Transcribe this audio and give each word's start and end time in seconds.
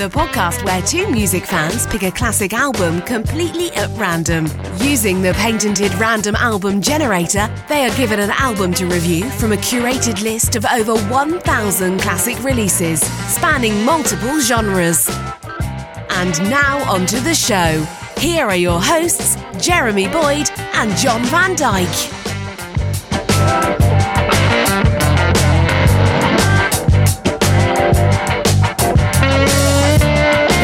The 0.00 0.08
podcast 0.08 0.64
where 0.64 0.80
two 0.80 1.10
music 1.10 1.44
fans 1.44 1.86
pick 1.86 2.04
a 2.04 2.10
classic 2.10 2.54
album 2.54 3.02
completely 3.02 3.70
at 3.72 3.90
random. 3.98 4.46
Using 4.78 5.20
the 5.20 5.34
patented 5.34 5.92
random 5.96 6.36
album 6.36 6.80
generator, 6.80 7.54
they 7.68 7.86
are 7.86 7.94
given 7.98 8.18
an 8.18 8.30
album 8.30 8.72
to 8.74 8.86
review 8.86 9.28
from 9.28 9.52
a 9.52 9.56
curated 9.56 10.22
list 10.22 10.56
of 10.56 10.64
over 10.64 10.96
1,000 10.96 12.00
classic 12.00 12.42
releases, 12.42 13.02
spanning 13.30 13.84
multiple 13.84 14.40
genres. 14.40 15.06
And 16.12 16.40
now 16.48 16.78
onto 16.90 17.20
the 17.20 17.34
show. 17.34 17.86
Here 18.16 18.46
are 18.46 18.56
your 18.56 18.80
hosts, 18.80 19.36
Jeremy 19.62 20.08
Boyd 20.08 20.50
and 20.76 20.96
John 20.96 21.22
Van 21.24 21.54
Dyke. 21.56 22.39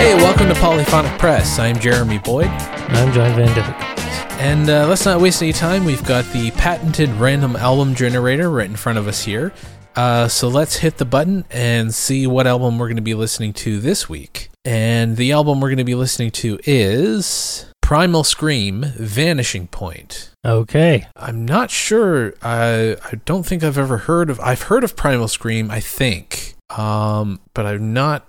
Hey, 0.06 0.14
welcome 0.14 0.46
to 0.46 0.54
Polyphonic 0.54 1.18
Press. 1.18 1.58
I'm 1.58 1.80
Jeremy 1.80 2.18
Boyd. 2.18 2.46
I'm 2.46 3.12
John 3.12 3.34
Van 3.34 3.48
Dyke. 3.56 4.40
And 4.40 4.70
uh, 4.70 4.86
let's 4.86 5.04
not 5.04 5.20
waste 5.20 5.42
any 5.42 5.52
time. 5.52 5.84
We've 5.84 6.04
got 6.04 6.24
the 6.26 6.52
patented 6.52 7.10
random 7.14 7.56
album 7.56 7.96
generator 7.96 8.48
right 8.48 8.70
in 8.70 8.76
front 8.76 8.98
of 8.98 9.08
us 9.08 9.24
here. 9.24 9.52
Uh, 9.96 10.28
so 10.28 10.46
let's 10.46 10.76
hit 10.76 10.98
the 10.98 11.04
button 11.04 11.44
and 11.50 11.92
see 11.92 12.24
what 12.28 12.46
album 12.46 12.78
we're 12.78 12.86
going 12.86 12.94
to 12.94 13.02
be 13.02 13.14
listening 13.14 13.52
to 13.54 13.80
this 13.80 14.08
week. 14.08 14.48
And 14.64 15.16
the 15.16 15.32
album 15.32 15.60
we're 15.60 15.70
going 15.70 15.78
to 15.78 15.84
be 15.84 15.96
listening 15.96 16.30
to 16.30 16.60
is 16.62 17.66
Primal 17.82 18.22
Scream 18.22 18.84
Vanishing 18.96 19.66
Point. 19.66 20.30
Okay. 20.44 21.04
I'm 21.16 21.44
not 21.44 21.72
sure. 21.72 22.32
I 22.42 22.96
I 23.04 23.16
don't 23.24 23.44
think 23.44 23.64
I've 23.64 23.76
ever 23.76 23.96
heard 23.96 24.30
of. 24.30 24.38
I've 24.38 24.62
heard 24.62 24.84
of 24.84 24.94
Primal 24.94 25.26
Scream. 25.26 25.68
I 25.68 25.80
think, 25.80 26.54
um, 26.70 27.40
but 27.54 27.66
I'm 27.66 27.92
not 27.92 28.24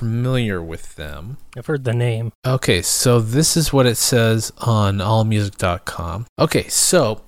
familiar 0.00 0.62
with 0.62 0.96
them. 0.96 1.36
I've 1.54 1.66
heard 1.66 1.84
the 1.84 1.92
name. 1.92 2.32
Okay, 2.46 2.80
so 2.80 3.20
this 3.20 3.54
is 3.54 3.70
what 3.70 3.84
it 3.86 3.96
says 3.98 4.50
on 4.58 4.96
allmusic.com. 4.98 6.26
Okay, 6.38 6.66
so 6.68 7.20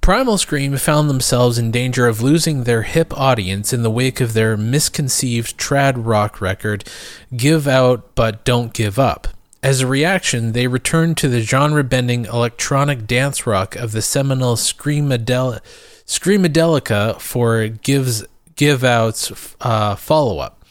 Primal 0.00 0.38
Scream 0.38 0.76
found 0.78 1.10
themselves 1.10 1.58
in 1.58 1.70
danger 1.70 2.06
of 2.06 2.22
losing 2.22 2.64
their 2.64 2.82
hip 2.82 3.12
audience 3.18 3.74
in 3.74 3.82
the 3.82 3.90
wake 3.90 4.20
of 4.22 4.32
their 4.32 4.56
misconceived 4.56 5.58
trad 5.58 5.94
rock 5.98 6.40
record, 6.40 6.88
Give 7.36 7.68
Out 7.68 8.14
But 8.14 8.44
Don't 8.44 8.72
Give 8.72 8.98
Up. 8.98 9.28
As 9.62 9.82
a 9.82 9.86
reaction, 9.86 10.52
they 10.52 10.68
returned 10.68 11.18
to 11.18 11.28
the 11.28 11.42
genre 11.42 11.84
bending 11.84 12.24
electronic 12.24 13.06
dance 13.06 13.46
rock 13.46 13.76
of 13.76 13.92
the 13.92 14.00
seminal 14.00 14.56
Screamadel- 14.56 15.60
Screamadelica 16.06 17.20
for 17.20 17.68
Gives, 17.68 18.24
Give 18.54 18.84
Out's 18.84 19.54
uh, 19.60 19.96
follow 19.96 20.38
up, 20.38 20.64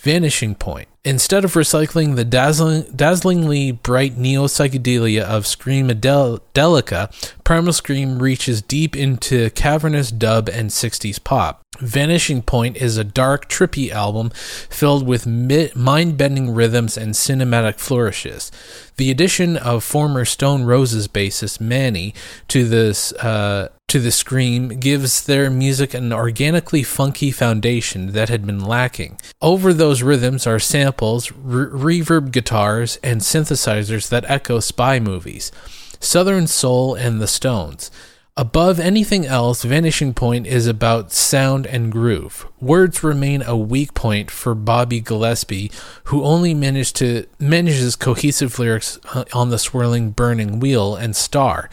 Vanishing 0.00 0.54
Point. 0.54 0.88
Instead 1.04 1.44
of 1.44 1.54
recycling 1.54 2.14
the 2.14 2.24
dazzling, 2.24 2.84
dazzlingly 2.94 3.72
bright 3.82 4.16
neo 4.16 4.44
psychedelia 4.44 5.22
of 5.22 5.42
Screamadelica, 5.44 7.10
Primal 7.42 7.72
Scream 7.72 8.22
reaches 8.22 8.62
deep 8.62 8.94
into 8.94 9.50
cavernous 9.50 10.12
dub 10.12 10.48
and 10.48 10.70
60s 10.70 11.22
pop. 11.24 11.60
Vanishing 11.80 12.40
Point 12.40 12.76
is 12.76 12.96
a 12.98 13.04
dark, 13.04 13.48
trippy 13.48 13.90
album 13.90 14.30
filled 14.30 15.04
with 15.04 15.26
mind 15.26 16.16
bending 16.16 16.54
rhythms 16.54 16.96
and 16.96 17.14
cinematic 17.14 17.80
flourishes. 17.80 18.52
The 18.96 19.10
addition 19.10 19.56
of 19.56 19.82
former 19.82 20.24
Stone 20.24 20.64
Roses 20.64 21.08
bassist 21.08 21.60
Mani 21.60 22.14
to 22.46 22.68
this 22.68 23.12
uh, 23.14 23.70
to 23.88 24.00
the 24.00 24.10
Scream 24.10 24.68
gives 24.80 25.26
their 25.26 25.50
music 25.50 25.92
an 25.92 26.14
organically 26.14 26.82
funky 26.82 27.30
foundation 27.30 28.12
that 28.12 28.30
had 28.30 28.46
been 28.46 28.64
lacking. 28.64 29.18
Over 29.42 29.74
those 29.74 30.02
rhythms 30.02 30.46
are 30.46 30.58
samples, 30.58 30.91
re- 31.00 32.00
reverb 32.00 32.32
guitars, 32.32 32.98
and 33.02 33.20
synthesizers 33.20 34.08
that 34.08 34.28
echo 34.28 34.60
spy 34.60 34.98
movies, 34.98 35.52
Southern 36.00 36.46
Soul, 36.46 36.94
and 36.94 37.20
the 37.20 37.26
Stones. 37.26 37.90
Above 38.34 38.80
anything 38.80 39.26
else, 39.26 39.62
Vanishing 39.62 40.14
Point 40.14 40.46
is 40.46 40.66
about 40.66 41.12
sound 41.12 41.66
and 41.66 41.92
groove. 41.92 42.46
Words 42.60 43.04
remain 43.04 43.42
a 43.42 43.54
weak 43.54 43.92
point 43.92 44.30
for 44.30 44.54
Bobby 44.54 45.00
Gillespie, 45.00 45.70
who 46.04 46.24
only 46.24 46.54
managed 46.54 46.96
to 46.96 47.26
manages 47.38 47.94
cohesive 47.94 48.58
lyrics 48.58 48.98
uh, 49.12 49.24
on 49.34 49.50
the 49.50 49.58
swirling 49.58 50.12
burning 50.12 50.60
wheel 50.60 50.96
and 50.96 51.14
star. 51.14 51.68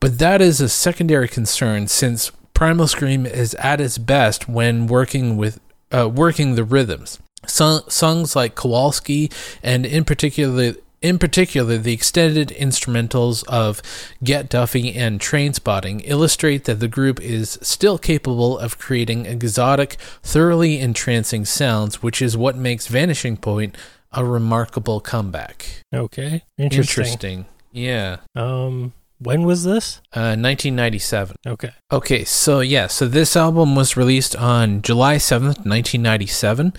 But 0.00 0.18
that 0.18 0.42
is 0.42 0.60
a 0.60 0.68
secondary 0.68 1.28
concern 1.28 1.86
since 1.86 2.32
Primal 2.54 2.88
Scream 2.88 3.24
is 3.24 3.54
at 3.54 3.80
its 3.80 3.96
best 3.96 4.48
when 4.48 4.88
working 4.88 5.36
with 5.36 5.60
uh, 5.92 6.08
working 6.08 6.56
the 6.56 6.64
rhythms. 6.64 7.20
So- 7.46 7.84
songs 7.88 8.34
like 8.36 8.54
Kowalski 8.54 9.30
and 9.62 9.84
in 9.86 10.04
particular 10.04 10.74
in 11.02 11.18
particular, 11.18 11.76
the 11.76 11.92
extended 11.92 12.48
instrumentals 12.48 13.46
of 13.46 13.82
Get 14.24 14.48
Duffy 14.48 14.94
and 14.94 15.20
Train 15.20 15.52
Spotting 15.52 16.00
illustrate 16.00 16.64
that 16.64 16.80
the 16.80 16.88
group 16.88 17.20
is 17.20 17.58
still 17.60 17.98
capable 17.98 18.58
of 18.58 18.78
creating 18.78 19.26
exotic, 19.26 19.98
thoroughly 20.22 20.78
entrancing 20.80 21.44
sounds, 21.44 22.02
which 22.02 22.22
is 22.22 22.38
what 22.38 22.56
makes 22.56 22.86
Vanishing 22.86 23.36
Point 23.36 23.76
a 24.12 24.24
remarkable 24.24 24.98
comeback. 24.98 25.82
Okay. 25.94 26.42
Interesting. 26.56 27.04
Interesting. 27.04 27.46
Yeah. 27.70 28.16
Um 28.34 28.94
when 29.18 29.44
was 29.44 29.64
this? 29.64 30.00
Uh 30.12 30.36
1997. 30.36 31.36
Okay. 31.46 31.70
Okay, 31.92 32.24
so 32.24 32.60
yeah, 32.60 32.86
so 32.86 33.06
this 33.06 33.36
album 33.36 33.74
was 33.74 33.96
released 33.96 34.36
on 34.36 34.82
July 34.82 35.16
7th, 35.16 35.64
1997. 35.64 36.72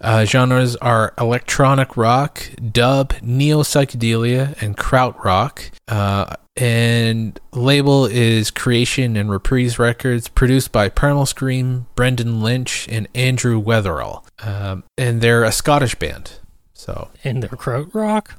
Uh, 0.00 0.24
genres 0.24 0.74
are 0.76 1.14
electronic 1.16 1.96
rock, 1.96 2.42
dub, 2.72 3.14
neo 3.22 3.62
psychedelia, 3.62 4.60
and 4.60 4.76
krautrock. 4.76 5.70
Uh, 5.86 6.34
and 6.56 7.38
label 7.52 8.06
is 8.06 8.50
Creation 8.50 9.16
and 9.16 9.30
Reprise 9.30 9.78
Records, 9.78 10.28
produced 10.28 10.72
by 10.72 10.88
Primal 10.88 11.24
Scream, 11.24 11.86
Brendan 11.94 12.42
Lynch, 12.42 12.88
and 12.88 13.08
Andrew 13.14 13.62
Weatherall. 13.62 14.24
Um, 14.44 14.82
and 14.98 15.20
they're 15.20 15.44
a 15.44 15.52
Scottish 15.52 15.94
band. 15.94 16.32
So, 16.74 17.08
and 17.22 17.42
they're 17.42 17.50
krautrock. 17.50 18.32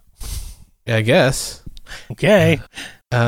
I 0.86 1.02
guess. 1.02 1.64
Okay. 2.12 2.60
Uh, 2.62 2.82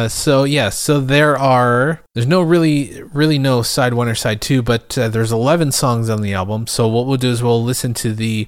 so 0.08 0.46
yeah, 0.46 0.70
so 0.70 1.00
there 1.00 1.38
are 1.38 2.02
there's 2.14 2.28
no 2.28 2.42
really 2.42 3.04
really 3.14 3.38
no 3.38 3.62
side 3.62 3.94
one 3.94 4.08
or 4.08 4.16
side 4.16 4.42
two, 4.42 4.62
but 4.62 4.98
uh, 4.98 5.10
there's 5.10 5.32
11 5.32 5.72
songs 5.72 6.10
on 6.10 6.22
the 6.22 6.34
album. 6.34 6.68
So 6.68 6.88
what 6.88 7.06
we'll 7.06 7.18
do 7.18 7.30
is 7.30 7.44
we'll 7.44 7.64
listen 7.64 7.94
to 7.96 8.14
the 8.14 8.48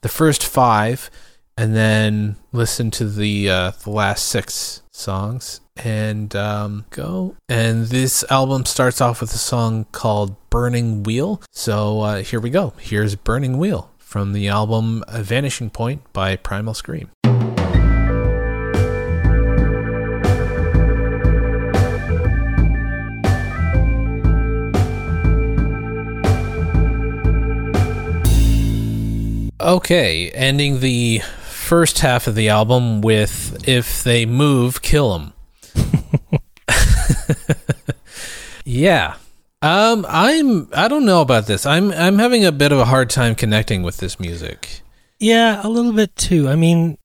the 0.00 0.08
first 0.08 0.44
five, 0.44 1.10
and 1.56 1.74
then 1.74 2.36
listen 2.52 2.90
to 2.92 3.04
the 3.04 3.50
uh, 3.50 3.70
the 3.82 3.90
last 3.90 4.26
six 4.26 4.82
songs 4.92 5.60
and 5.76 6.34
um, 6.34 6.84
go. 6.90 7.36
And 7.48 7.86
this 7.86 8.24
album 8.30 8.64
starts 8.64 9.00
off 9.00 9.20
with 9.20 9.32
a 9.34 9.38
song 9.38 9.86
called 9.92 10.36
"Burning 10.50 11.02
Wheel." 11.02 11.42
So 11.52 12.00
uh, 12.00 12.22
here 12.22 12.40
we 12.40 12.50
go. 12.50 12.72
Here's 12.78 13.14
"Burning 13.14 13.58
Wheel" 13.58 13.90
from 13.98 14.32
the 14.32 14.48
album 14.48 15.04
"Vanishing 15.10 15.70
Point" 15.70 16.12
by 16.12 16.36
Primal 16.36 16.74
Scream. 16.74 17.10
Okay, 29.68 30.30
ending 30.30 30.80
the 30.80 31.18
first 31.42 31.98
half 31.98 32.26
of 32.26 32.34
the 32.34 32.48
album 32.48 33.02
with 33.02 33.68
"If 33.68 34.02
They 34.02 34.24
Move, 34.24 34.80
Kill 34.80 35.12
Them. 35.12 35.34
yeah, 38.64 39.16
um, 39.60 40.06
I'm. 40.08 40.70
I 40.72 40.88
don't 40.88 41.04
know 41.04 41.20
about 41.20 41.48
this. 41.48 41.66
I'm. 41.66 41.92
I'm 41.92 42.18
having 42.18 42.46
a 42.46 42.50
bit 42.50 42.72
of 42.72 42.78
a 42.78 42.86
hard 42.86 43.10
time 43.10 43.34
connecting 43.34 43.82
with 43.82 43.98
this 43.98 44.18
music. 44.18 44.80
Yeah, 45.20 45.60
a 45.64 45.68
little 45.68 45.92
bit 45.92 46.14
too. 46.14 46.48
I 46.48 46.54
mean, 46.54 46.96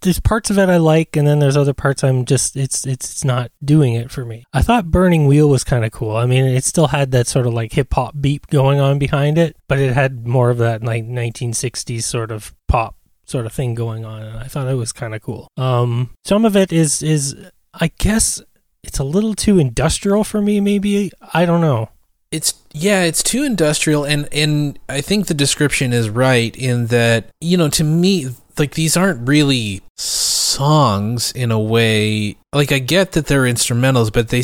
there's 0.00 0.18
parts 0.18 0.50
of 0.50 0.58
it 0.58 0.68
I 0.68 0.78
like, 0.78 1.16
and 1.16 1.26
then 1.26 1.38
there's 1.38 1.56
other 1.56 1.72
parts 1.74 2.02
I'm 2.02 2.24
just 2.24 2.56
it's 2.56 2.86
it's 2.86 3.24
not 3.24 3.52
doing 3.64 3.94
it 3.94 4.10
for 4.10 4.24
me. 4.24 4.44
I 4.52 4.62
thought 4.62 4.90
Burning 4.90 5.26
Wheel 5.26 5.48
was 5.48 5.62
kind 5.62 5.84
of 5.84 5.92
cool. 5.92 6.16
I 6.16 6.26
mean, 6.26 6.44
it 6.44 6.64
still 6.64 6.88
had 6.88 7.12
that 7.12 7.28
sort 7.28 7.46
of 7.46 7.54
like 7.54 7.72
hip 7.72 7.94
hop 7.94 8.14
beat 8.20 8.46
going 8.48 8.80
on 8.80 8.98
behind 8.98 9.38
it, 9.38 9.56
but 9.68 9.78
it 9.78 9.92
had 9.92 10.26
more 10.26 10.50
of 10.50 10.58
that 10.58 10.82
like 10.82 11.04
1960s 11.04 12.02
sort 12.02 12.32
of 12.32 12.54
pop 12.66 12.96
sort 13.24 13.46
of 13.46 13.52
thing 13.52 13.74
going 13.74 14.04
on, 14.04 14.22
and 14.22 14.38
I 14.38 14.44
thought 14.44 14.68
it 14.68 14.74
was 14.74 14.92
kind 14.92 15.14
of 15.14 15.22
cool. 15.22 15.46
Um, 15.56 16.10
some 16.24 16.44
of 16.44 16.56
it 16.56 16.72
is 16.72 17.02
is 17.02 17.36
I 17.72 17.92
guess 17.98 18.42
it's 18.82 18.98
a 18.98 19.04
little 19.04 19.34
too 19.34 19.60
industrial 19.60 20.24
for 20.24 20.42
me. 20.42 20.60
Maybe 20.60 21.12
I 21.32 21.46
don't 21.46 21.60
know 21.60 21.90
it's 22.32 22.54
yeah, 22.72 23.02
it's 23.04 23.22
too 23.22 23.42
industrial 23.42 24.04
and 24.04 24.28
and 24.32 24.78
I 24.88 25.00
think 25.00 25.26
the 25.26 25.34
description 25.34 25.92
is 25.92 26.08
right 26.10 26.54
in 26.56 26.86
that, 26.88 27.30
you 27.40 27.56
know, 27.56 27.68
to 27.70 27.84
me 27.84 28.28
like 28.58 28.74
these 28.74 28.96
aren't 28.96 29.26
really 29.28 29.80
songs 29.96 31.32
in 31.32 31.50
a 31.50 31.58
way. 31.58 32.36
Like 32.52 32.72
I 32.72 32.78
get 32.78 33.12
that 33.12 33.26
they're 33.26 33.42
instrumentals, 33.42 34.12
but 34.12 34.28
they 34.28 34.42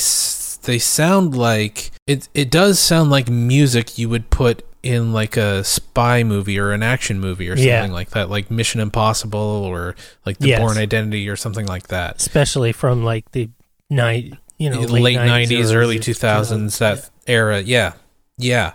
they 0.70 0.78
sound 0.78 1.36
like 1.36 1.90
it 2.06 2.28
it 2.34 2.50
does 2.50 2.78
sound 2.78 3.10
like 3.10 3.28
music 3.28 3.98
you 3.98 4.08
would 4.08 4.30
put 4.30 4.64
in 4.82 5.12
like 5.12 5.36
a 5.36 5.64
spy 5.64 6.22
movie 6.22 6.58
or 6.58 6.70
an 6.72 6.82
action 6.82 7.18
movie 7.20 7.48
or 7.48 7.56
something 7.56 7.68
Yeah. 7.68 7.86
like 7.86 8.10
that, 8.10 8.30
like 8.30 8.50
Mission 8.52 8.80
Impossible 8.80 9.38
or 9.40 9.96
like 10.24 10.38
The 10.38 10.48
Yes. 10.50 10.60
Bourne 10.60 10.78
Identity 10.78 11.28
or 11.28 11.34
something 11.36 11.66
like 11.66 11.88
that. 11.88 12.16
especially 12.18 12.70
from 12.72 13.02
like 13.04 13.30
the 13.32 13.50
night, 13.90 14.34
you 14.58 14.70
know, 14.70 14.80
late, 14.82 15.16
90s, 15.18 15.48
90s, 15.48 15.74
early 15.74 15.98
2000s, 15.98 16.78
that 16.78 17.10
era. 17.26 17.60
Yeah. 17.60 17.94
Yeah. 18.38 18.74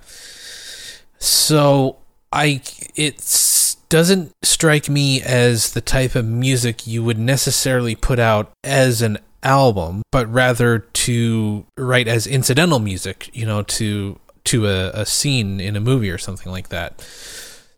So 1.19 1.97
I 2.31 2.61
it 2.95 3.17
doesn't 3.89 4.31
strike 4.41 4.89
me 4.89 5.21
as 5.21 5.73
the 5.73 5.81
type 5.81 6.15
of 6.15 6.25
music 6.25 6.87
you 6.87 7.03
would 7.03 7.19
necessarily 7.19 7.95
put 7.95 8.19
out 8.19 8.51
as 8.63 9.01
an 9.01 9.17
album, 9.43 10.01
but 10.11 10.31
rather 10.31 10.79
to 10.79 11.65
write 11.77 12.07
as 12.07 12.25
incidental 12.25 12.79
music, 12.79 13.29
you 13.33 13.45
know, 13.45 13.63
to 13.63 14.17
to 14.45 14.67
a, 14.67 14.89
a 14.91 15.05
scene 15.05 15.59
in 15.59 15.75
a 15.75 15.79
movie 15.79 16.09
or 16.09 16.17
something 16.17 16.51
like 16.51 16.69
that. 16.69 17.01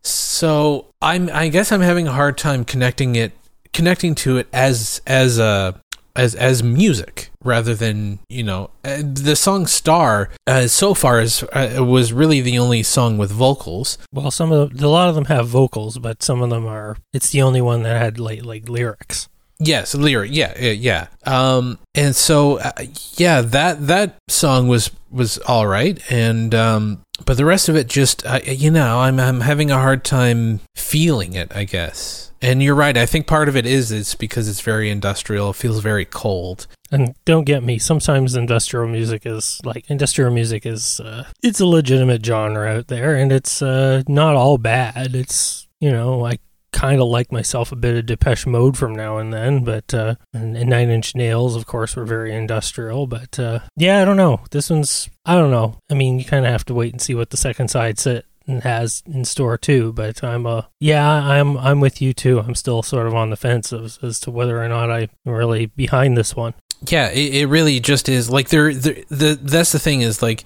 So 0.03 0.87
I'm 1.01 1.29
I 1.33 1.49
guess 1.49 1.71
I'm 1.71 1.81
having 1.81 2.07
a 2.07 2.11
hard 2.11 2.37
time 2.37 2.63
connecting 2.63 3.15
it 3.15 3.33
connecting 3.73 4.13
to 4.13 4.37
it 4.37 4.47
as 4.53 5.01
as 5.07 5.39
a 5.39 5.79
as 6.15 6.35
as 6.35 6.61
music 6.63 7.31
rather 7.43 7.73
than 7.75 8.19
you 8.29 8.43
know 8.43 8.69
the 8.83 9.35
song 9.35 9.65
"Star" 9.67 10.29
uh, 10.47 10.67
so 10.67 10.93
far 10.93 11.19
is 11.19 11.43
uh, 11.53 11.83
was 11.83 12.13
really 12.13 12.41
the 12.41 12.59
only 12.59 12.83
song 12.83 13.17
with 13.17 13.31
vocals. 13.31 13.97
Well, 14.11 14.31
some 14.31 14.51
of 14.51 14.77
the, 14.77 14.87
a 14.87 14.89
lot 14.89 15.09
of 15.09 15.15
them 15.15 15.25
have 15.25 15.47
vocals, 15.47 15.97
but 15.97 16.23
some 16.23 16.41
of 16.41 16.49
them 16.49 16.65
are. 16.65 16.97
It's 17.13 17.31
the 17.31 17.41
only 17.41 17.61
one 17.61 17.83
that 17.83 18.01
had 18.01 18.19
like 18.19 18.43
like 18.45 18.69
lyrics. 18.69 19.29
Yes, 19.59 19.95
lyric. 19.95 20.31
Yeah, 20.33 20.53
yeah, 20.59 20.71
yeah. 20.71 21.07
Um, 21.25 21.79
and 21.95 22.15
so 22.15 22.59
uh, 22.59 22.71
yeah, 23.15 23.41
that 23.41 23.87
that 23.87 24.17
song 24.27 24.67
was 24.67 24.91
was 25.11 25.37
all 25.39 25.67
right, 25.67 25.99
and 26.11 26.53
um, 26.53 27.01
but 27.25 27.37
the 27.37 27.45
rest 27.45 27.69
of 27.69 27.75
it 27.75 27.87
just 27.87 28.23
you 28.45 28.71
know 28.71 28.99
I'm 28.99 29.19
I'm 29.19 29.41
having 29.41 29.71
a 29.71 29.79
hard 29.79 30.03
time 30.03 30.59
feeling 30.75 31.33
it. 31.33 31.55
I 31.55 31.63
guess. 31.63 32.31
And 32.43 32.61
you're 32.61 32.75
right. 32.75 32.97
I 32.97 33.05
think 33.05 33.25
part 33.25 33.47
of 33.47 33.55
it 33.55 33.65
is 33.65 33.89
it's 33.89 34.15
because 34.15 34.49
it's 34.49 34.59
very 34.59 34.89
industrial. 34.89 35.51
It 35.51 35.55
feels 35.55 35.79
very 35.79 36.03
cold. 36.03 36.67
And 36.91 37.15
don't 37.23 37.45
get 37.45 37.63
me. 37.63 37.79
Sometimes 37.79 38.35
industrial 38.35 38.87
music 38.87 39.25
is 39.25 39.61
like 39.63 39.89
industrial 39.89 40.29
music 40.29 40.65
is. 40.65 40.99
Uh, 40.99 41.23
it's 41.41 41.61
a 41.61 41.65
legitimate 41.65 42.23
genre 42.23 42.69
out 42.69 42.87
there, 42.87 43.15
and 43.15 43.31
it's 43.31 43.61
uh, 43.61 44.03
not 44.09 44.35
all 44.35 44.57
bad. 44.57 45.15
It's 45.15 45.69
you 45.79 45.89
know 45.89 46.25
I 46.25 46.37
kind 46.73 46.99
of 46.99 47.07
like 47.07 47.31
myself 47.31 47.71
a 47.71 47.77
bit 47.77 47.95
of 47.95 48.05
Depeche 48.07 48.45
Mode 48.45 48.77
from 48.77 48.93
now 48.93 49.19
and 49.19 49.31
then, 49.31 49.63
but 49.63 49.93
uh, 49.93 50.15
and, 50.33 50.57
and 50.57 50.69
Nine 50.69 50.89
Inch 50.89 51.15
Nails, 51.15 51.55
of 51.55 51.65
course, 51.65 51.95
were 51.95 52.03
very 52.03 52.35
industrial. 52.35 53.07
But 53.07 53.39
uh, 53.39 53.59
yeah, 53.77 54.01
I 54.01 54.05
don't 54.05 54.17
know. 54.17 54.41
This 54.51 54.69
one's 54.69 55.09
I 55.25 55.35
don't 55.35 55.51
know. 55.51 55.79
I 55.89 55.93
mean, 55.93 56.19
you 56.19 56.25
kind 56.25 56.45
of 56.45 56.51
have 56.51 56.65
to 56.65 56.73
wait 56.73 56.91
and 56.91 57.01
see 57.01 57.15
what 57.15 57.29
the 57.29 57.37
second 57.37 57.69
side 57.69 57.97
sit 57.99 58.25
has 58.47 59.03
in 59.05 59.25
store 59.25 59.57
too. 59.57 59.93
But 59.93 60.23
I'm 60.23 60.45
a 60.45 60.69
yeah, 60.79 61.07
I'm 61.07 61.57
I'm 61.57 61.79
with 61.79 62.01
you 62.01 62.13
too. 62.13 62.39
I'm 62.39 62.55
still 62.55 62.83
sort 62.83 63.07
of 63.07 63.15
on 63.15 63.29
the 63.29 63.37
fence 63.37 63.73
as, 63.73 63.99
as 64.01 64.19
to 64.21 64.31
whether 64.31 64.61
or 64.61 64.67
not 64.67 64.91
I'm 64.91 65.09
really 65.25 65.67
behind 65.67 66.17
this 66.17 66.35
one. 66.35 66.53
Yeah, 66.87 67.09
it, 67.09 67.35
it 67.35 67.45
really 67.47 67.79
just 67.79 68.09
is 68.09 68.29
like 68.29 68.49
there 68.49 68.73
the, 68.73 69.05
the 69.09 69.39
that's 69.41 69.71
the 69.71 69.79
thing 69.79 70.01
is 70.01 70.21
like 70.21 70.43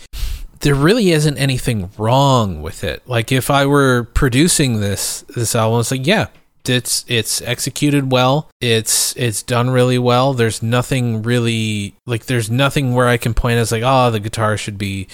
there 0.61 0.75
really 0.75 1.11
isn't 1.11 1.37
anything 1.37 1.89
wrong 1.97 2.61
with 2.61 2.83
it. 2.83 3.07
Like 3.07 3.31
if 3.31 3.49
I 3.49 3.65
were 3.65 4.03
producing 4.13 4.79
this 4.79 5.21
this 5.35 5.55
album, 5.55 5.79
it's 5.79 5.91
like 5.91 6.05
yeah, 6.05 6.27
it's 6.69 7.05
it's 7.07 7.41
executed 7.41 8.11
well. 8.11 8.49
It's 8.61 9.15
it's 9.15 9.43
done 9.43 9.69
really 9.69 9.99
well. 9.99 10.33
There's 10.33 10.61
nothing 10.61 11.21
really 11.23 11.95
like 12.05 12.25
there's 12.25 12.49
nothing 12.49 12.93
where 12.93 13.07
I 13.07 13.17
can 13.17 13.33
point 13.33 13.57
as 13.57 13.71
like 13.71 13.83
oh 13.85 14.11
the 14.11 14.19
guitar 14.19 14.57
should 14.57 14.77
be 14.77 15.07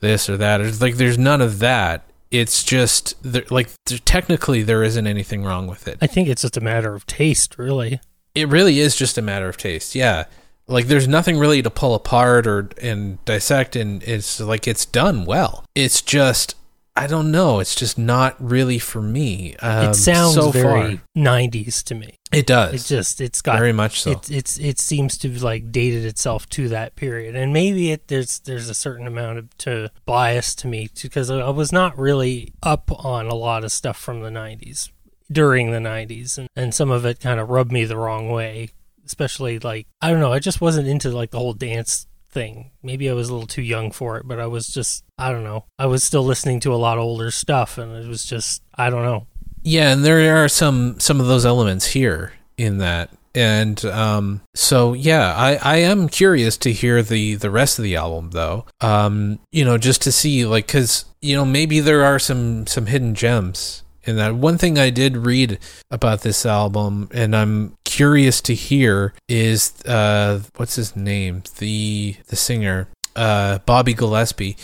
this 0.00 0.28
or 0.28 0.36
that. 0.36 0.60
It's 0.60 0.80
like 0.80 0.96
there's 0.96 1.18
none 1.18 1.40
of 1.40 1.58
that. 1.60 2.04
It's 2.30 2.64
just 2.64 3.14
like 3.50 3.70
technically 4.04 4.62
there 4.62 4.82
isn't 4.82 5.06
anything 5.06 5.44
wrong 5.44 5.66
with 5.66 5.86
it. 5.86 5.98
I 6.00 6.06
think 6.06 6.28
it's 6.28 6.42
just 6.42 6.56
a 6.56 6.60
matter 6.60 6.94
of 6.94 7.06
taste, 7.06 7.58
really. 7.58 8.00
It 8.34 8.48
really 8.48 8.80
is 8.80 8.96
just 8.96 9.16
a 9.16 9.22
matter 9.22 9.48
of 9.48 9.56
taste. 9.56 9.94
Yeah. 9.94 10.24
Like 10.66 10.86
there's 10.86 11.06
nothing 11.06 11.38
really 11.38 11.62
to 11.62 11.70
pull 11.70 11.94
apart 11.94 12.46
or 12.46 12.70
and 12.80 13.24
dissect 13.24 13.76
and 13.76 14.02
it's 14.02 14.40
like 14.40 14.66
it's 14.66 14.84
done 14.84 15.24
well. 15.26 15.64
It's 15.74 16.00
just 16.00 16.56
I 16.96 17.08
don't 17.08 17.32
know, 17.32 17.58
it's 17.58 17.74
just 17.74 17.98
not 17.98 18.36
really 18.38 18.78
for 18.78 19.02
me. 19.02 19.56
Um, 19.56 19.90
it 19.90 19.94
sounds 19.94 20.34
so 20.34 20.52
very. 20.52 21.00
90s 21.16 21.82
to 21.84 21.94
me. 21.96 22.18
It 22.32 22.46
does. 22.46 22.74
It 22.74 22.94
just 22.94 23.20
it's 23.20 23.42
got 23.42 23.58
very 23.58 23.72
much 23.72 24.02
so. 24.02 24.12
it, 24.12 24.30
it's 24.30 24.58
it 24.58 24.78
seems 24.78 25.18
to 25.18 25.28
like 25.44 25.72
dated 25.72 26.04
itself 26.04 26.48
to 26.50 26.68
that 26.68 26.94
period, 26.94 27.34
and 27.34 27.52
maybe 27.52 27.90
it 27.90 28.08
there's 28.08 28.40
there's 28.40 28.68
a 28.68 28.74
certain 28.74 29.06
amount 29.06 29.38
of 29.38 29.56
to 29.58 29.90
bias 30.04 30.54
to 30.56 30.68
me 30.68 30.88
because 31.02 31.30
I 31.30 31.48
was 31.50 31.72
not 31.72 31.98
really 31.98 32.52
up 32.62 32.90
on 33.04 33.26
a 33.26 33.34
lot 33.34 33.64
of 33.64 33.72
stuff 33.72 33.96
from 33.96 34.20
the 34.20 34.30
'90s 34.30 34.90
during 35.30 35.70
the 35.70 35.78
'90s, 35.78 36.38
and 36.38 36.48
and 36.56 36.74
some 36.74 36.90
of 36.90 37.04
it 37.04 37.20
kind 37.20 37.38
of 37.40 37.50
rubbed 37.50 37.72
me 37.72 37.84
the 37.84 37.96
wrong 37.96 38.30
way, 38.30 38.70
especially 39.04 39.58
like 39.58 39.86
I 40.00 40.10
don't 40.10 40.20
know, 40.20 40.32
I 40.32 40.38
just 40.38 40.60
wasn't 40.60 40.88
into 40.88 41.10
like 41.10 41.30
the 41.30 41.38
whole 41.38 41.54
dance 41.54 42.06
thing. 42.34 42.72
Maybe 42.82 43.08
I 43.08 43.14
was 43.14 43.30
a 43.30 43.32
little 43.32 43.46
too 43.46 43.62
young 43.62 43.90
for 43.92 44.18
it, 44.18 44.28
but 44.28 44.38
I 44.38 44.46
was 44.46 44.68
just 44.68 45.04
I 45.16 45.30
don't 45.32 45.44
know. 45.44 45.64
I 45.78 45.86
was 45.86 46.04
still 46.04 46.24
listening 46.24 46.60
to 46.60 46.74
a 46.74 46.76
lot 46.76 46.98
of 46.98 47.04
older 47.04 47.30
stuff, 47.30 47.78
and 47.78 47.96
it 47.96 48.06
was 48.08 48.24
just 48.24 48.62
I 48.74 48.90
don't 48.90 49.04
know. 49.04 49.26
Yeah, 49.62 49.92
and 49.92 50.04
there 50.04 50.36
are 50.44 50.48
some 50.48 51.00
some 51.00 51.20
of 51.20 51.26
those 51.26 51.46
elements 51.46 51.86
here 51.86 52.34
in 52.58 52.78
that. 52.78 53.10
And 53.36 53.82
um 53.86 54.42
so 54.54 54.92
yeah, 54.92 55.34
I 55.34 55.54
I 55.56 55.76
am 55.78 56.08
curious 56.08 56.56
to 56.58 56.72
hear 56.72 57.02
the 57.02 57.36
the 57.36 57.50
rest 57.50 57.78
of 57.78 57.82
the 57.84 57.96
album 57.96 58.30
though. 58.30 58.66
Um 58.80 59.38
you 59.50 59.64
know, 59.64 59.78
just 59.78 60.02
to 60.02 60.12
see 60.12 60.44
like 60.44 60.68
cuz 60.68 61.06
you 61.22 61.34
know, 61.34 61.44
maybe 61.44 61.80
there 61.80 62.04
are 62.04 62.18
some 62.18 62.66
some 62.66 62.86
hidden 62.86 63.14
gems 63.14 63.83
in 64.06 64.16
that. 64.16 64.34
One 64.34 64.58
thing 64.58 64.78
I 64.78 64.90
did 64.90 65.16
read 65.16 65.58
about 65.90 66.22
this 66.22 66.44
album 66.44 67.08
and 67.12 67.34
I'm 67.34 67.76
curious 67.84 68.40
to 68.42 68.54
hear 68.54 69.14
is 69.28 69.72
uh 69.84 70.40
what's 70.56 70.76
his 70.76 70.96
name? 70.96 71.42
The 71.58 72.16
the 72.28 72.36
singer 72.36 72.88
uh, 73.16 73.58
Bobby 73.58 73.94
Gillespie. 73.94 74.56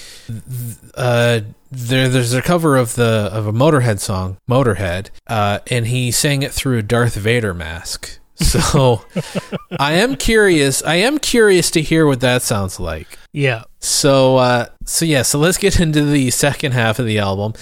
Uh, 0.94 1.40
there, 1.70 2.08
there's 2.08 2.32
a 2.32 2.42
cover 2.42 2.76
of 2.76 2.96
the 2.96 3.30
of 3.32 3.46
a 3.46 3.52
Motorhead 3.52 4.00
song, 4.00 4.38
Motorhead, 4.48 5.10
uh, 5.28 5.60
and 5.68 5.86
he 5.86 6.10
sang 6.10 6.42
it 6.42 6.52
through 6.52 6.78
a 6.78 6.82
Darth 6.82 7.14
Vader 7.14 7.54
mask. 7.54 8.18
So 8.40 9.04
I 9.78 9.92
am 9.94 10.16
curious. 10.16 10.82
I 10.82 10.96
am 10.96 11.18
curious 11.18 11.70
to 11.72 11.82
hear 11.82 12.06
what 12.06 12.20
that 12.20 12.42
sounds 12.42 12.80
like. 12.80 13.18
Yeah, 13.32 13.64
So, 13.78 14.36
uh, 14.38 14.66
so 14.84 15.04
yeah, 15.04 15.22
so 15.22 15.38
let's 15.38 15.58
get 15.58 15.78
into 15.78 16.04
the 16.04 16.30
second 16.30 16.72
half 16.72 16.98
of 16.98 17.06
the 17.06 17.18
album, 17.18 17.54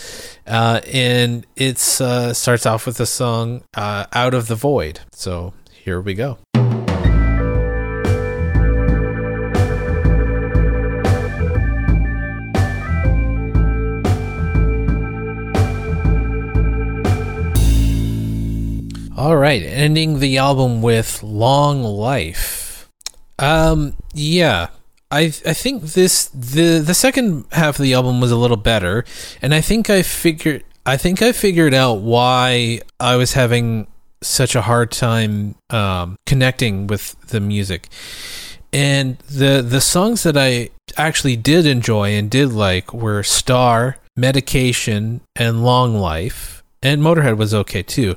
uh, 0.46 0.80
and 0.90 1.46
it's 1.56 2.00
uh, 2.00 2.32
starts 2.32 2.64
off 2.64 2.86
with 2.86 2.96
the 2.96 3.06
song 3.06 3.62
uh, 3.74 4.06
"Out 4.12 4.32
of 4.34 4.48
the 4.48 4.54
Void." 4.54 5.00
So 5.12 5.52
here 5.84 6.00
we 6.00 6.14
go. 6.14 6.38
All 19.18 19.36
right, 19.36 19.64
ending 19.64 20.20
the 20.20 20.38
album 20.38 20.80
with 20.80 21.24
"Long 21.24 21.82
Life." 21.82 22.88
Um, 23.36 23.96
yeah, 24.14 24.68
I 25.10 25.22
I 25.44 25.54
think 25.54 25.82
this 25.82 26.26
the 26.26 26.78
the 26.78 26.94
second 26.94 27.46
half 27.50 27.80
of 27.80 27.82
the 27.82 27.94
album 27.94 28.20
was 28.20 28.30
a 28.30 28.36
little 28.36 28.56
better, 28.56 29.04
and 29.42 29.52
I 29.52 29.60
think 29.60 29.90
I 29.90 30.02
figured 30.02 30.62
I 30.86 30.96
think 30.96 31.20
I 31.20 31.32
figured 31.32 31.74
out 31.74 31.94
why 31.94 32.80
I 33.00 33.16
was 33.16 33.32
having 33.32 33.88
such 34.22 34.54
a 34.54 34.62
hard 34.62 34.92
time 34.92 35.56
um, 35.70 36.14
connecting 36.24 36.86
with 36.86 37.20
the 37.22 37.40
music. 37.40 37.88
And 38.72 39.18
the 39.28 39.66
the 39.68 39.80
songs 39.80 40.22
that 40.22 40.36
I 40.36 40.70
actually 40.96 41.34
did 41.34 41.66
enjoy 41.66 42.10
and 42.10 42.30
did 42.30 42.52
like 42.52 42.94
were 42.94 43.24
Star, 43.24 43.96
Medication, 44.16 45.22
and 45.34 45.64
Long 45.64 45.98
Life. 45.98 46.62
And 46.80 47.02
Motorhead 47.02 47.36
was 47.36 47.52
okay 47.52 47.82
too. 47.82 48.14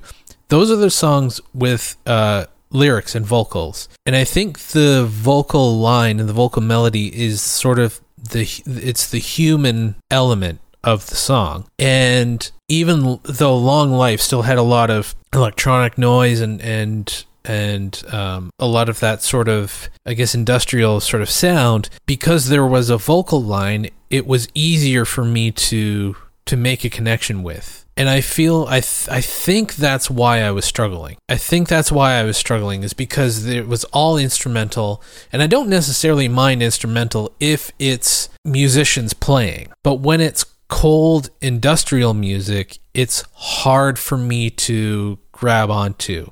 Those 0.52 0.70
are 0.70 0.76
the 0.76 0.90
songs 0.90 1.40
with 1.54 1.96
uh, 2.06 2.46
lyrics 2.72 3.16
and 3.16 3.26
vocals. 3.26 3.88
And 4.06 4.18
I 4.18 4.26
think 4.26 4.60
the 4.60 5.06
vocal 5.08 5.80
line 5.80 6.20
and 6.20 6.28
the 6.28 6.34
vocal 6.34 6.62
melody 6.62 7.08
is 7.08 7.42
sort 7.42 7.80
of 7.80 8.02
the 8.18 8.42
it's 8.66 9.10
the 9.10 9.18
human 9.18 9.96
element 10.12 10.60
of 10.84 11.08
the 11.08 11.16
song. 11.16 11.70
And 11.80 12.52
even 12.68 13.22
though 13.24 13.58
Long 13.58 13.94
Life 13.94 14.20
still 14.20 14.42
had 14.42 14.58
a 14.58 14.62
lot 14.62 14.90
of 14.90 15.16
electronic 15.34 15.98
noise 15.98 16.42
and 16.42 16.60
and 16.60 17.26
and 17.46 18.04
um, 18.12 18.52
a 18.60 18.68
lot 18.68 18.90
of 18.90 19.00
that 19.00 19.24
sort 19.24 19.48
of 19.48 19.90
I 20.06 20.16
guess 20.16 20.36
industrial 20.36 21.00
sort 21.00 21.22
of 21.22 21.30
sound, 21.30 21.90
because 22.06 22.50
there 22.50 22.68
was 22.68 22.90
a 22.90 22.98
vocal 22.98 23.42
line, 23.42 23.90
it 24.10 24.28
was 24.28 24.50
easier 24.54 25.06
for 25.06 25.24
me 25.24 25.50
to 25.52 26.18
to 26.48 26.58
make 26.58 26.84
a 26.84 26.90
connection 26.90 27.42
with. 27.42 27.86
And 28.02 28.10
I 28.10 28.22
feel 28.22 28.66
I 28.68 28.80
th- 28.80 29.10
I 29.10 29.22
think 29.22 29.76
that's 29.76 30.10
why 30.10 30.42
I 30.42 30.50
was 30.50 30.66
struggling. 30.66 31.18
I 31.30 31.38
think 31.38 31.68
that's 31.68 31.92
why 31.92 32.14
I 32.14 32.24
was 32.24 32.36
struggling 32.36 32.82
is 32.82 32.94
because 32.94 33.46
it 33.46 33.68
was 33.68 33.84
all 33.94 34.18
instrumental, 34.18 35.04
and 35.32 35.44
I 35.44 35.46
don't 35.46 35.70
necessarily 35.70 36.28
mind 36.28 36.64
instrumental 36.64 37.32
if 37.40 37.72
it's 37.78 38.28
musicians 38.44 39.14
playing, 39.14 39.72
but 39.84 40.00
when 40.00 40.20
it's 40.20 40.44
cold 40.68 41.30
industrial 41.42 42.16
music, 42.16 42.80
it's 42.96 43.24
hard 43.36 44.00
for 44.00 44.18
me 44.18 44.50
to 44.50 45.20
grab 45.32 45.70
onto. 45.70 46.32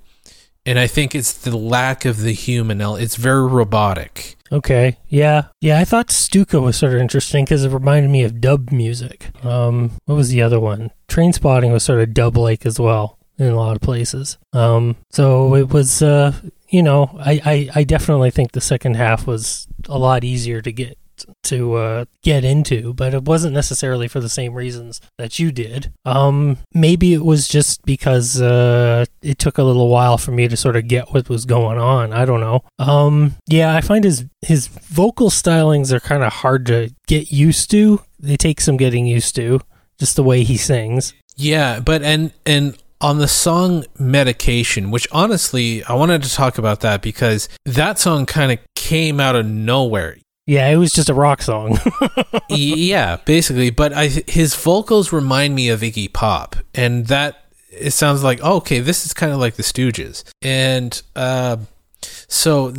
And 0.66 0.80
I 0.80 0.88
think 0.88 1.14
it's 1.14 1.34
the 1.34 1.56
lack 1.56 2.04
of 2.04 2.22
the 2.22 2.34
human. 2.34 2.82
It's 2.82 3.16
very 3.16 3.46
robotic. 3.46 4.39
Okay. 4.52 4.98
Yeah. 5.08 5.44
Yeah. 5.62 5.80
I 5.80 5.86
thought 5.86 6.12
Stuka 6.12 6.60
was 6.60 6.78
sort 6.78 6.94
of 6.94 7.00
interesting 7.00 7.46
because 7.46 7.66
it 7.66 7.72
reminded 7.72 8.10
me 8.12 8.24
of 8.24 8.42
dub 8.42 8.72
music. 8.72 9.32
Um, 9.46 9.92
what 10.06 10.16
was 10.16 10.30
the 10.30 10.42
other 10.42 10.60
one? 10.60 10.92
Train 11.08 11.34
Spotting 11.34 11.72
was 11.72 11.84
sort 11.84 12.02
of 12.02 12.14
dub 12.14 12.38
like 12.38 12.66
as 12.66 12.80
well 12.80 13.18
in 13.38 13.48
a 13.48 13.56
lot 13.56 13.76
of 13.76 13.82
places. 13.82 14.38
Um, 14.54 14.98
so 15.10 15.56
it 15.56 15.70
was, 15.70 16.02
uh, 16.02 16.34
you 16.68 16.84
know, 16.84 17.18
I, 17.20 17.42
I, 17.46 17.70
I 17.80 17.84
definitely 17.84 18.32
think 18.32 18.52
the 18.52 18.62
second 18.62 18.96
half 18.96 19.26
was 19.26 19.68
a 19.88 19.98
lot 19.98 20.24
easier 20.24 20.62
to 20.62 20.72
get 20.72 20.99
to 21.44 21.76
uh, 21.76 22.06
get 22.24 22.44
into, 22.44 22.94
but 22.94 23.14
it 23.14 23.26
wasn't 23.26 23.54
necessarily 23.54 24.08
for 24.08 24.20
the 24.20 24.30
same 24.30 24.54
reasons 24.54 25.02
that 25.18 25.40
you 25.40 25.52
did. 25.52 25.92
Um, 26.06 26.58
maybe 26.74 27.14
it 27.14 27.24
was 27.24 27.48
just 27.48 27.86
because 27.86 28.42
uh, 28.42 29.06
it 29.22 29.40
took 29.40 29.58
a 29.58 29.64
little 29.64 29.90
while 29.90 30.18
for 30.18 30.32
me 30.32 30.48
to 30.48 30.58
sort 30.58 30.76
of 30.76 30.88
get 30.88 31.14
what 31.14 31.30
was 31.30 31.46
going 31.46 31.78
on. 31.78 32.14
I 32.14 32.26
don't 32.26 32.42
know. 32.42 32.64
Um, 32.78 33.36
yeah, 33.48 33.76
I 33.76 33.82
find 33.82 34.04
his 34.04 34.26
his 34.42 34.68
vocal 34.68 35.30
stylings 35.30 35.92
are 35.92 36.00
kind 36.00 36.24
of 36.24 36.32
hard 36.32 36.66
to 36.68 36.94
get 37.08 37.32
used 37.32 37.72
to. 37.72 38.02
They 38.20 38.38
take 38.38 38.62
some 38.62 38.78
getting 38.78 39.06
used 39.06 39.36
to, 39.36 39.62
just 40.00 40.16
the 40.16 40.24
way 40.24 40.44
he 40.44 40.58
sings. 40.58 41.14
Yeah, 41.36 41.80
but 41.80 42.04
and 42.04 42.34
and 42.46 42.78
on 43.02 43.18
the 43.18 43.28
song 43.28 43.86
Medication, 43.98 44.92
which 44.92 45.08
honestly, 45.12 45.84
I 45.86 45.94
wanted 45.94 46.24
to 46.24 46.34
talk 46.34 46.58
about 46.58 46.82
that 46.82 47.02
because 47.02 47.48
that 47.66 47.98
song 47.98 48.26
kind 48.26 48.52
of 48.52 48.60
came 48.76 49.20
out 49.20 49.36
of 49.36 49.46
nowhere. 49.46 50.18
Yeah, 50.50 50.68
it 50.70 50.78
was 50.78 50.92
just 50.92 51.10
a 51.10 51.14
rock 51.14 51.44
song. 51.44 51.78
yeah, 52.50 53.18
basically, 53.18 53.70
but 53.70 53.94
I 53.94 54.08
his 54.08 54.56
vocals 54.56 55.14
remind 55.14 55.54
me 55.54 55.70
of 55.70 55.82
Iggy 55.82 56.12
Pop 56.12 56.56
and 56.74 57.06
that 57.06 57.46
it 57.70 57.92
sounds 57.92 58.24
like 58.24 58.40
oh, 58.42 58.56
okay, 58.56 58.80
this 58.80 59.06
is 59.06 59.14
kind 59.14 59.32
of 59.32 59.38
like 59.38 59.58
the 59.58 59.64
Stooges. 59.64 60.24
And 60.42 61.00
uh 61.16 61.58
so 62.02 62.74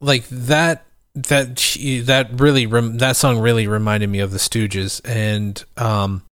like 0.00 0.28
that 0.28 0.86
that 1.16 1.56
that 2.04 2.40
really 2.40 2.66
rem- 2.66 2.98
that 2.98 3.16
song 3.16 3.40
really 3.40 3.66
reminded 3.66 4.10
me 4.10 4.20
of 4.20 4.30
the 4.30 4.38
Stooges 4.38 5.00
and 5.04 5.64
um 5.76 6.22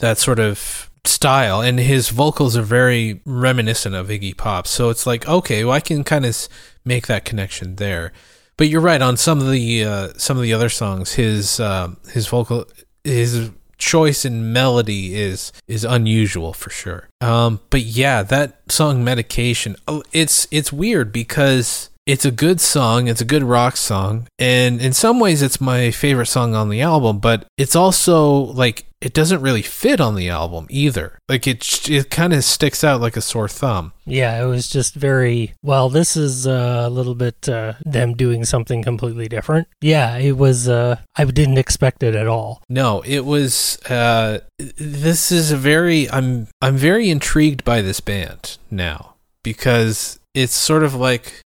that 0.00 0.18
sort 0.18 0.38
of 0.38 0.90
style 1.06 1.62
and 1.62 1.78
his 1.78 2.10
vocals 2.10 2.54
are 2.54 2.62
very 2.62 3.22
reminiscent 3.24 3.94
of 3.94 4.08
Iggy 4.08 4.36
Pop. 4.36 4.66
So 4.66 4.90
it's 4.90 5.06
like 5.06 5.26
okay, 5.26 5.64
well 5.64 5.72
I 5.72 5.80
can 5.80 6.04
kind 6.04 6.26
of 6.26 6.36
make 6.84 7.06
that 7.06 7.24
connection 7.24 7.76
there. 7.76 8.12
But 8.56 8.68
you're 8.68 8.80
right 8.80 9.02
on 9.02 9.16
some 9.16 9.40
of 9.40 9.50
the 9.50 9.84
uh, 9.84 10.08
some 10.16 10.36
of 10.36 10.42
the 10.42 10.52
other 10.52 10.68
songs. 10.68 11.14
His 11.14 11.60
um, 11.60 11.98
his 12.12 12.26
vocal 12.26 12.66
his 13.02 13.50
choice 13.78 14.24
in 14.24 14.52
melody 14.52 15.14
is 15.14 15.52
is 15.68 15.84
unusual 15.84 16.52
for 16.52 16.70
sure. 16.70 17.08
Um, 17.20 17.60
but 17.70 17.82
yeah, 17.82 18.22
that 18.22 18.60
song 18.70 19.04
"Medication" 19.04 19.76
oh, 19.88 20.02
it's 20.12 20.46
it's 20.50 20.72
weird 20.72 21.12
because 21.12 21.90
it's 22.06 22.24
a 22.24 22.30
good 22.30 22.60
song. 22.60 23.08
It's 23.08 23.20
a 23.20 23.26
good 23.26 23.42
rock 23.42 23.76
song, 23.76 24.28
and 24.38 24.80
in 24.80 24.92
some 24.92 25.20
ways, 25.20 25.42
it's 25.42 25.60
my 25.60 25.90
favorite 25.90 26.26
song 26.26 26.54
on 26.54 26.68
the 26.68 26.80
album. 26.82 27.18
But 27.18 27.46
it's 27.56 27.76
also 27.76 28.30
like 28.30 28.86
it 29.04 29.12
doesn't 29.12 29.42
really 29.42 29.62
fit 29.62 30.00
on 30.00 30.14
the 30.14 30.30
album 30.30 30.66
either. 30.70 31.18
Like 31.28 31.46
it 31.46 31.88
it 31.90 32.10
kind 32.10 32.32
of 32.32 32.42
sticks 32.42 32.82
out 32.82 33.02
like 33.02 33.16
a 33.16 33.20
sore 33.20 33.48
thumb. 33.48 33.92
Yeah, 34.06 34.42
it 34.42 34.46
was 34.46 34.68
just 34.68 34.94
very 34.94 35.52
well. 35.62 35.90
This 35.90 36.16
is 36.16 36.46
uh, 36.46 36.84
a 36.86 36.90
little 36.90 37.14
bit 37.14 37.46
uh, 37.48 37.74
them 37.84 38.14
doing 38.14 38.44
something 38.46 38.82
completely 38.82 39.28
different. 39.28 39.68
Yeah, 39.82 40.16
it 40.16 40.38
was. 40.38 40.68
Uh, 40.68 40.96
I 41.16 41.24
didn't 41.26 41.58
expect 41.58 42.02
it 42.02 42.14
at 42.14 42.26
all. 42.26 42.62
No, 42.70 43.02
it 43.02 43.26
was. 43.26 43.78
Uh, 43.82 44.40
this 44.58 45.30
is 45.30 45.52
a 45.52 45.56
very. 45.56 46.10
I'm. 46.10 46.48
I'm 46.62 46.76
very 46.76 47.10
intrigued 47.10 47.62
by 47.62 47.82
this 47.82 48.00
band 48.00 48.56
now 48.70 49.16
because 49.42 50.18
it's 50.32 50.56
sort 50.56 50.82
of 50.82 50.94
like 50.94 51.43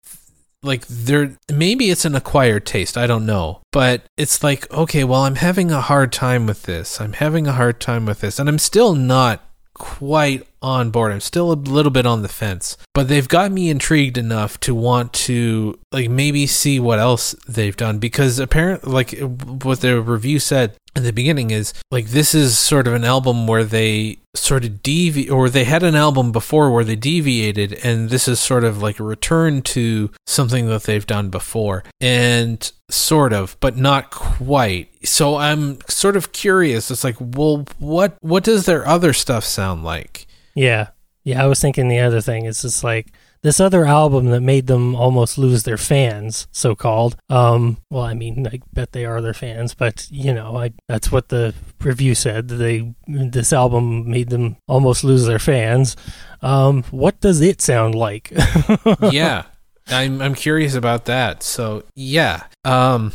like 0.62 0.86
there 0.88 1.36
maybe 1.52 1.90
it's 1.90 2.04
an 2.04 2.14
acquired 2.14 2.66
taste 2.66 2.98
i 2.98 3.06
don't 3.06 3.26
know 3.26 3.60
but 3.72 4.02
it's 4.16 4.42
like 4.42 4.70
okay 4.72 5.04
well 5.04 5.22
i'm 5.22 5.36
having 5.36 5.70
a 5.70 5.80
hard 5.80 6.12
time 6.12 6.46
with 6.46 6.62
this 6.62 7.00
i'm 7.00 7.12
having 7.12 7.46
a 7.46 7.52
hard 7.52 7.80
time 7.80 8.06
with 8.06 8.20
this 8.20 8.38
and 8.38 8.48
i'm 8.48 8.58
still 8.58 8.94
not 8.94 9.40
quite 9.74 10.46
on 10.62 10.90
board. 10.90 11.12
I'm 11.12 11.20
still 11.20 11.52
a 11.52 11.54
little 11.54 11.90
bit 11.90 12.06
on 12.06 12.22
the 12.22 12.28
fence 12.28 12.76
but 12.98 13.06
they've 13.06 13.28
got 13.28 13.52
me 13.52 13.70
intrigued 13.70 14.18
enough 14.18 14.58
to 14.58 14.74
want 14.74 15.12
to 15.12 15.78
like 15.92 16.10
maybe 16.10 16.48
see 16.48 16.80
what 16.80 16.98
else 16.98 17.32
they've 17.46 17.76
done 17.76 18.00
because 18.00 18.40
apparently 18.40 18.90
like 18.90 19.16
what 19.62 19.80
the 19.82 20.02
review 20.02 20.40
said 20.40 20.74
at 20.96 21.04
the 21.04 21.12
beginning 21.12 21.52
is 21.52 21.72
like 21.92 22.06
this 22.06 22.34
is 22.34 22.58
sort 22.58 22.88
of 22.88 22.94
an 22.94 23.04
album 23.04 23.46
where 23.46 23.62
they 23.62 24.18
sort 24.34 24.64
of 24.64 24.82
devi 24.82 25.30
or 25.30 25.48
they 25.48 25.62
had 25.62 25.84
an 25.84 25.94
album 25.94 26.32
before 26.32 26.72
where 26.72 26.82
they 26.82 26.96
deviated 26.96 27.72
and 27.84 28.10
this 28.10 28.26
is 28.26 28.40
sort 28.40 28.64
of 28.64 28.82
like 28.82 28.98
a 28.98 29.04
return 29.04 29.62
to 29.62 30.10
something 30.26 30.66
that 30.66 30.82
they've 30.82 31.06
done 31.06 31.30
before 31.30 31.84
and 32.00 32.72
sort 32.90 33.32
of 33.32 33.56
but 33.60 33.76
not 33.76 34.10
quite. 34.10 34.88
So 35.06 35.36
i'm 35.36 35.78
sort 35.88 36.16
of 36.16 36.32
curious. 36.32 36.90
It's 36.90 37.04
like 37.04 37.16
well 37.20 37.64
what 37.78 38.16
what 38.22 38.42
does 38.42 38.66
their 38.66 38.84
other 38.88 39.12
stuff 39.12 39.44
sound 39.44 39.84
like 39.84 40.26
Yeah, 40.58 40.88
yeah. 41.24 41.42
I 41.42 41.46
was 41.46 41.60
thinking 41.60 41.88
the 41.88 42.00
other 42.00 42.20
thing 42.20 42.44
is 42.44 42.62
just 42.62 42.82
like 42.82 43.12
this 43.42 43.60
other 43.60 43.84
album 43.84 44.26
that 44.30 44.40
made 44.40 44.66
them 44.66 44.96
almost 44.96 45.38
lose 45.38 45.62
their 45.62 45.76
fans, 45.76 46.48
so 46.50 46.74
called. 46.74 47.16
Um, 47.28 47.78
well, 47.90 48.02
I 48.02 48.14
mean, 48.14 48.46
I 48.46 48.60
bet 48.72 48.92
they 48.92 49.04
are 49.04 49.20
their 49.20 49.34
fans, 49.34 49.74
but 49.74 50.08
you 50.10 50.34
know, 50.34 50.56
I 50.56 50.72
that's 50.88 51.12
what 51.12 51.28
the 51.28 51.54
review 51.80 52.14
said. 52.14 52.48
They 52.48 52.92
this 53.06 53.52
album 53.52 54.10
made 54.10 54.30
them 54.30 54.56
almost 54.66 55.04
lose 55.04 55.26
their 55.26 55.38
fans. 55.38 55.96
Um, 56.42 56.82
what 56.90 57.20
does 57.20 57.40
it 57.40 57.60
sound 57.60 57.94
like? 57.94 58.32
yeah 59.12 59.44
i'm 59.90 60.20
i'm 60.20 60.34
curious 60.34 60.74
about 60.74 61.06
that 61.06 61.42
so 61.42 61.82
yeah 61.94 62.44
um 62.64 63.12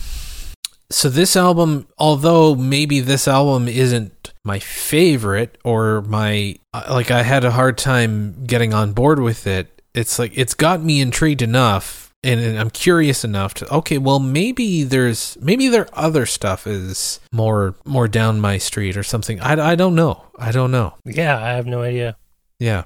so 0.89 1.09
this 1.09 1.35
album 1.35 1.87
although 1.97 2.55
maybe 2.55 2.99
this 2.99 3.27
album 3.27 3.67
isn't 3.67 4.22
my 4.45 4.59
favorite 4.59 5.57
or 5.63 6.01
my 6.01 6.55
uh, 6.73 6.83
like 6.89 7.11
i 7.11 7.23
had 7.23 7.45
a 7.45 7.51
hard 7.51 7.77
time 7.77 8.43
getting 8.45 8.73
on 8.73 8.93
board 8.93 9.19
with 9.19 9.47
it. 9.47 9.81
It's 9.93 10.19
like 10.19 10.31
it's 10.35 10.53
got 10.53 10.81
me 10.81 11.01
intrigued 11.01 11.41
enough 11.41 12.11
and, 12.23 12.39
and 12.39 12.57
i'm 12.57 12.69
curious 12.69 13.23
enough 13.23 13.53
to 13.53 13.73
okay 13.73 13.97
well 13.97 14.19
maybe 14.19 14.83
there's 14.83 15.37
maybe 15.41 15.67
their 15.67 15.87
other 15.93 16.25
stuff 16.25 16.65
is 16.65 17.19
more 17.31 17.75
more 17.85 18.07
down 18.07 18.39
my 18.39 18.57
street 18.57 18.97
or 18.97 19.03
something. 19.03 19.39
I, 19.39 19.71
I 19.71 19.75
don't 19.75 19.95
know. 19.95 20.23
I 20.37 20.51
don't 20.51 20.71
know. 20.71 20.95
Yeah, 21.05 21.37
I 21.37 21.51
have 21.51 21.67
no 21.67 21.81
idea. 21.81 22.17
yeah. 22.59 22.85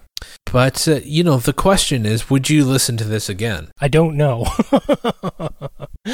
But 0.52 0.88
uh, 0.88 1.00
you 1.04 1.24
know 1.24 1.38
the 1.38 1.54
question 1.54 2.06
is 2.06 2.30
would 2.30 2.50
you 2.50 2.66
listen 2.66 2.98
to 2.98 3.04
this 3.04 3.30
again? 3.30 3.70
I 3.80 3.88
don't 3.88 4.18
know. 4.18 4.46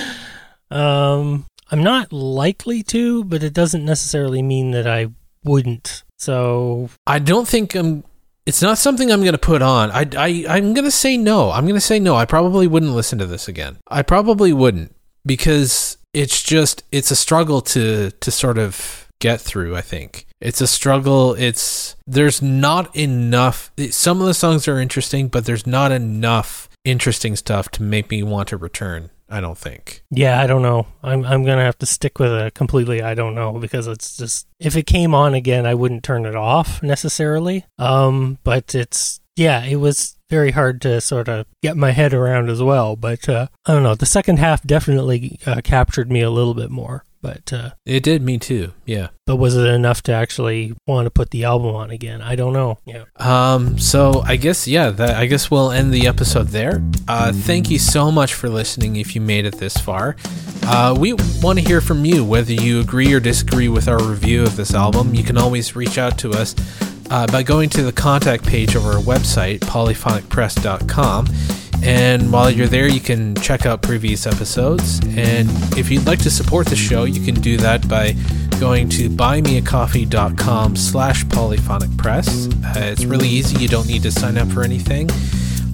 um, 0.72 1.46
I'm 1.72 1.84
not 1.84 2.12
likely 2.12 2.84
to, 2.84 3.24
but 3.24 3.44
it 3.44 3.54
doesn't 3.54 3.86
necessarily 3.86 4.42
mean 4.42 4.72
that 4.72 4.88
I 4.88 5.08
wouldn't. 5.44 6.04
So 6.18 6.90
I 7.06 7.20
don't 7.20 7.48
think 7.48 7.76
I'm. 7.76 8.04
It's 8.46 8.62
not 8.62 8.78
something 8.78 9.10
I'm 9.12 9.22
going 9.22 9.32
to 9.34 9.38
put 9.38 9.62
on. 9.62 9.90
I, 9.92 10.06
I, 10.18 10.46
I'm 10.50 10.74
going 10.74 10.84
to 10.84 10.92
say 10.92 11.16
no. 11.16 11.52
I'm 11.52 11.64
going 11.64 11.76
to 11.76 11.82
say 11.82 11.98
no. 11.98 12.16
I 12.16 12.26
probably 12.26 12.68
wouldn't 12.68 12.92
listen 12.92 13.18
to 13.20 13.26
this 13.26 13.48
again. 13.48 13.78
I 13.90 14.02
probably 14.02 14.52
wouldn't 14.52 14.94
because 15.26 15.98
it's 16.14 16.44
just 16.44 16.84
it's 16.92 17.12
a 17.12 17.16
struggle 17.16 17.62
to 17.62 18.12
to 18.12 18.32
sort 18.32 18.58
of 18.58 19.10
get 19.20 19.40
through. 19.40 19.76
I 19.76 19.82
think 19.82 20.28
it's 20.42 20.62
a 20.62 20.68
struggle. 20.68 21.34
It's 21.36 21.96
there's 22.06 22.42
not 22.42 22.94
enough. 22.96 23.72
Some 23.92 24.20
of 24.20 24.28
the 24.28 24.34
songs 24.34 24.68
are 24.68 24.80
interesting, 24.80 25.30
but 25.30 25.46
there's 25.46 25.66
not 25.66 25.92
enough 25.92 26.70
interesting 26.84 27.36
stuff 27.36 27.70
to 27.70 27.84
make 27.84 28.12
me 28.12 28.24
want 28.24 28.50
to 28.50 28.58
return. 28.58 29.10
I 29.34 29.42
don't 29.42 29.58
think. 29.58 30.04
yeah, 30.12 30.40
I 30.40 30.46
don't 30.46 30.62
know. 30.62 30.86
I'm 31.02 31.26
I'm 31.26 31.44
gonna 31.44 31.64
have 31.64 31.80
to 31.80 31.88
stick 31.88 32.20
with 32.20 32.32
a 32.32 32.52
completely. 32.54 33.02
I 33.02 33.16
don't 33.16 33.34
know 33.34 33.54
because 33.54 33.88
it's 33.88 34.16
just 34.16 34.48
if 34.60 34.76
it 34.78 34.86
came 34.86 35.16
on 35.16 35.34
again, 35.34 35.66
I 35.66 35.74
wouldn't 35.74 36.04
turn 36.04 36.28
it 36.28 36.36
off 36.36 36.84
necessarily. 36.84 37.66
Um, 37.80 38.38
but 38.44 38.76
it's 38.76 39.20
yeah, 39.36 39.66
it 39.66 39.78
was 39.78 40.18
very 40.30 40.52
hard 40.52 40.82
to 40.82 41.02
sort 41.02 41.28
of 41.30 41.48
get 41.64 41.76
my 41.78 41.92
head 41.92 42.14
around 42.14 42.52
as 42.52 42.62
well. 42.62 42.96
But 42.96 43.28
uh, 43.28 43.48
I 43.66 43.74
don't 43.74 43.82
know. 43.82 43.96
The 43.96 44.06
second 44.06 44.38
half 44.38 44.62
definitely 44.62 45.40
uh, 45.48 45.62
captured 45.64 46.12
me 46.12 46.22
a 46.22 46.30
little 46.30 46.54
bit 46.54 46.70
more. 46.70 47.04
But 47.24 47.54
uh, 47.54 47.72
It 47.86 48.04
did 48.04 48.22
me 48.22 48.38
too. 48.38 48.74
Yeah. 48.86 49.08
but 49.26 49.38
was 49.38 49.56
it 49.56 49.66
enough 49.66 50.04
to 50.04 50.12
actually 50.12 50.74
want 50.86 51.06
to 51.06 51.10
put 51.10 51.30
the 51.30 51.46
album 51.46 51.74
on 51.74 51.90
again? 51.90 52.22
I 52.22 52.36
don't 52.36 52.52
know. 52.52 52.78
Yeah. 52.86 53.06
Um, 53.16 53.80
so 53.80 54.22
I 54.26 54.36
guess 54.36 54.68
yeah, 54.68 54.90
that 54.90 55.16
I 55.16 55.26
guess 55.26 55.50
we'll 55.50 55.72
end 55.72 55.94
the 55.94 56.06
episode 56.06 56.50
there. 56.50 56.84
Uh, 57.08 57.32
thank 57.34 57.72
you 57.72 57.80
so 57.80 58.12
much 58.12 58.34
for 58.34 58.50
listening. 58.50 58.98
If 58.98 59.16
you 59.16 59.22
made 59.22 59.46
it 59.46 59.56
this 59.58 59.78
far, 59.78 60.18
uh, 60.64 60.94
we 61.00 61.14
want 61.42 61.60
to 61.60 61.66
hear 61.66 61.80
from 61.80 62.04
you 62.04 62.26
whether 62.26 62.52
you 62.52 62.82
agree 62.82 63.14
or 63.14 63.22
disagree 63.22 63.70
with 63.70 63.88
our 63.88 64.04
review 64.04 64.44
of 64.44 64.58
this 64.58 64.74
album. 64.74 65.16
You 65.16 65.24
can 65.24 65.38
always 65.38 65.76
reach 65.78 65.98
out 65.98 66.18
to 66.20 66.32
us 66.32 66.54
uh, 67.10 67.26
by 67.28 67.42
going 67.44 67.70
to 67.70 67.84
the 67.84 67.94
contact 67.94 68.46
page 68.46 68.76
of 68.76 68.86
our 68.86 69.02
website 69.02 69.60
polyphonicpress.com 69.60 71.28
And 71.84 72.32
while 72.32 72.50
you're 72.50 72.68
there, 72.68 72.88
you 72.88 73.02
can 73.02 73.36
check 73.36 73.66
out 73.66 73.82
previous 73.82 74.26
episodes. 74.26 75.02
And 75.18 75.50
if 75.78 75.92
you'd 75.92 76.06
like 76.06 76.20
to 76.20 76.30
support 76.30 76.68
the 76.68 76.78
show, 76.78 77.04
you 77.04 77.22
can 77.22 77.36
do 77.36 77.58
that 77.58 77.88
by 77.90 78.16
going 78.60 78.88
to 78.88 79.10
buymeacoffee.com 79.10 80.76
slash 80.78 81.28
polyphonic 81.28 81.96
press. 81.98 82.48
Uh, 82.48 82.74
it's 82.78 83.04
really 83.04 83.28
easy. 83.28 83.62
You 83.62 83.68
don't 83.68 83.88
need 83.88 84.04
to 84.04 84.12
sign 84.12 84.38
up 84.38 84.48
for 84.48 84.64
anything. 84.64 85.10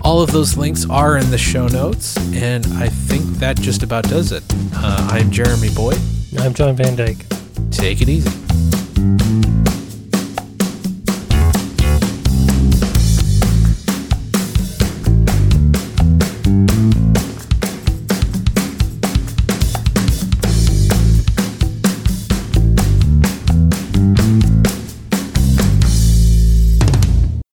All 0.01 0.21
of 0.21 0.31
those 0.31 0.57
links 0.57 0.89
are 0.89 1.17
in 1.17 1.29
the 1.29 1.37
show 1.37 1.67
notes. 1.67 2.17
And 2.33 2.65
I 2.73 2.89
think 2.89 3.23
that 3.37 3.59
just 3.59 3.83
about 3.83 4.05
does 4.05 4.31
it. 4.31 4.43
Uh, 4.73 5.09
I'm 5.11 5.29
Jeremy 5.29 5.69
Boyd. 5.75 5.99
I'm 6.39 6.55
John 6.55 6.75
Van 6.75 6.95
Dyke. 6.95 7.23
Take 7.69 8.01
it 8.01 8.09
easy. 8.09 8.48